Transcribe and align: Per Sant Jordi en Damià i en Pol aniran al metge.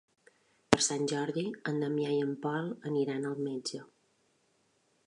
Per 0.75 0.79
Sant 0.85 1.03
Jordi 1.11 1.43
en 1.73 1.77
Damià 1.85 2.15
i 2.17 2.25
en 2.29 2.35
Pol 2.47 2.73
aniran 2.93 3.31
al 3.35 3.41
metge. 3.51 3.85